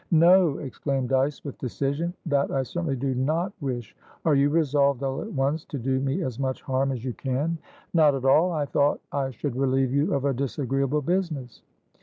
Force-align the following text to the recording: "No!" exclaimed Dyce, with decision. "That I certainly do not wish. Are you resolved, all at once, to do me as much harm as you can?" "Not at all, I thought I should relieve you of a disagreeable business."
"No!" 0.09 0.57
exclaimed 0.57 1.09
Dyce, 1.09 1.45
with 1.45 1.59
decision. 1.59 2.15
"That 2.25 2.49
I 2.49 2.63
certainly 2.63 2.95
do 2.95 3.13
not 3.13 3.53
wish. 3.61 3.95
Are 4.25 4.33
you 4.33 4.49
resolved, 4.49 5.03
all 5.03 5.21
at 5.21 5.31
once, 5.31 5.63
to 5.65 5.77
do 5.77 5.99
me 5.99 6.23
as 6.23 6.39
much 6.39 6.63
harm 6.63 6.91
as 6.91 7.05
you 7.05 7.13
can?" 7.13 7.59
"Not 7.93 8.15
at 8.15 8.25
all, 8.25 8.51
I 8.51 8.65
thought 8.65 8.99
I 9.11 9.29
should 9.29 9.55
relieve 9.55 9.93
you 9.93 10.15
of 10.15 10.25
a 10.25 10.33
disagreeable 10.33 11.03
business." 11.03 11.61